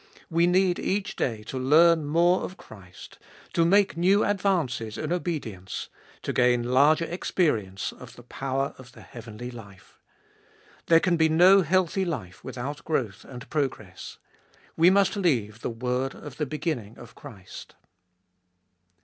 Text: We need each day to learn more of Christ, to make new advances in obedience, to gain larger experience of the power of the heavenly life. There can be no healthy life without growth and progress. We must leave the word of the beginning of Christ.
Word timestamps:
We 0.31 0.47
need 0.47 0.79
each 0.79 1.15
day 1.15 1.43
to 1.43 1.59
learn 1.59 2.05
more 2.07 2.41
of 2.41 2.57
Christ, 2.57 3.19
to 3.53 3.63
make 3.63 3.95
new 3.95 4.25
advances 4.25 4.97
in 4.97 5.13
obedience, 5.13 5.89
to 6.23 6.33
gain 6.33 6.63
larger 6.63 7.05
experience 7.05 7.91
of 7.91 8.15
the 8.15 8.23
power 8.23 8.73
of 8.79 8.93
the 8.93 9.03
heavenly 9.03 9.51
life. 9.51 9.99
There 10.87 10.99
can 10.99 11.17
be 11.17 11.29
no 11.29 11.61
healthy 11.61 12.03
life 12.03 12.43
without 12.43 12.83
growth 12.83 13.25
and 13.25 13.47
progress. 13.51 14.17
We 14.75 14.89
must 14.89 15.15
leave 15.15 15.61
the 15.61 15.69
word 15.69 16.15
of 16.15 16.37
the 16.37 16.47
beginning 16.47 16.97
of 16.97 17.13
Christ. 17.13 17.75